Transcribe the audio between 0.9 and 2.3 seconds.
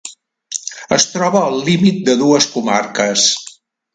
Es troba al límit de